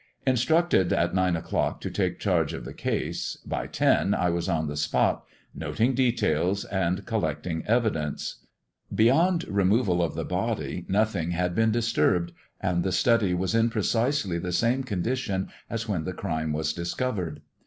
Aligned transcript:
Instructed 0.25 0.91
at 0.91 1.13
nine 1.13 1.35
o'clock 1.35 1.79
to 1.81 1.91
take 1.91 2.17
charge 2.17 2.53
of 2.53 2.65
the 2.65 2.73
caae, 2.73 3.37
ly 3.45 3.67
ten 3.67 4.15
I 4.15 4.31
was 4.31 4.49
on 4.49 4.65
the 4.67 4.75
spot 4.75 5.23
noting 5.53 5.93
details 5.93 6.65
and 6.65 7.05
collecting 7.05 7.63
evidence. 7.67 8.37
Beyond 8.91 9.43
removal 9.47 10.01
of 10.01 10.15
the 10.15 10.25
body 10.25 10.85
nothing 10.87 11.29
had 11.33 11.53
been 11.53 11.71
diiBturbed, 11.71 12.31
and 12.59 12.83
the 12.83 12.91
study 12.91 13.35
was 13.35 13.53
in 13.53 13.69
precisely 13.69 14.39
the 14.39 14.51
same 14.51 14.83
con 14.83 15.03
dition 15.03 15.49
as 15.69 15.87
when 15.87 16.03
tlie 16.03 16.15
crime 16.15 16.51
was 16.51 16.73
discovered. 16.73 17.43